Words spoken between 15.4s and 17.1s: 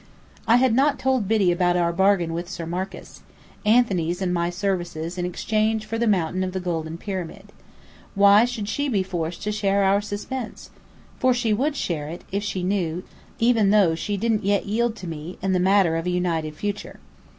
the matter of a united future.